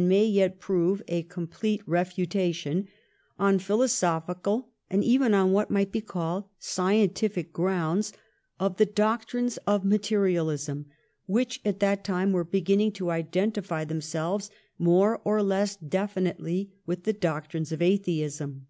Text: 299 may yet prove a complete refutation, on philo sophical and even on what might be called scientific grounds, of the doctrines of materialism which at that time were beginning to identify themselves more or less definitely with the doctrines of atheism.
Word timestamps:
299 0.00 0.18
may 0.18 0.34
yet 0.34 0.58
prove 0.60 1.02
a 1.08 1.24
complete 1.24 1.82
refutation, 1.84 2.88
on 3.38 3.58
philo 3.58 3.84
sophical 3.84 4.64
and 4.88 5.04
even 5.04 5.34
on 5.34 5.52
what 5.52 5.70
might 5.70 5.92
be 5.92 6.00
called 6.00 6.44
scientific 6.58 7.52
grounds, 7.52 8.10
of 8.58 8.78
the 8.78 8.86
doctrines 8.86 9.58
of 9.66 9.84
materialism 9.84 10.86
which 11.26 11.60
at 11.66 11.80
that 11.80 12.02
time 12.02 12.32
were 12.32 12.44
beginning 12.44 12.90
to 12.90 13.10
identify 13.10 13.84
themselves 13.84 14.50
more 14.78 15.20
or 15.22 15.42
less 15.42 15.76
definitely 15.76 16.70
with 16.86 17.04
the 17.04 17.12
doctrines 17.12 17.70
of 17.70 17.82
atheism. 17.82 18.68